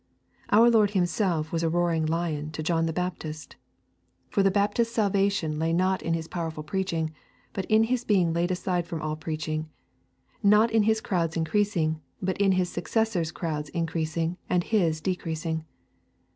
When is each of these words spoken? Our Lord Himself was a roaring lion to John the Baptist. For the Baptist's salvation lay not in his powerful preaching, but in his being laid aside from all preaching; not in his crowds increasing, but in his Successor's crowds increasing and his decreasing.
Our 0.49 0.71
Lord 0.71 0.89
Himself 0.97 1.51
was 1.51 1.61
a 1.61 1.69
roaring 1.69 2.07
lion 2.07 2.49
to 2.53 2.63
John 2.63 2.87
the 2.87 2.91
Baptist. 2.91 3.55
For 4.29 4.41
the 4.41 4.49
Baptist's 4.49 4.95
salvation 4.95 5.59
lay 5.59 5.73
not 5.73 6.01
in 6.01 6.15
his 6.15 6.27
powerful 6.27 6.63
preaching, 6.63 7.11
but 7.53 7.65
in 7.65 7.83
his 7.83 8.03
being 8.03 8.33
laid 8.33 8.49
aside 8.49 8.87
from 8.87 8.99
all 8.99 9.15
preaching; 9.15 9.69
not 10.41 10.71
in 10.71 10.81
his 10.89 11.01
crowds 11.01 11.37
increasing, 11.37 12.01
but 12.19 12.41
in 12.41 12.53
his 12.53 12.67
Successor's 12.67 13.31
crowds 13.31 13.69
increasing 13.69 14.37
and 14.49 14.63
his 14.63 15.01
decreasing. 15.01 15.65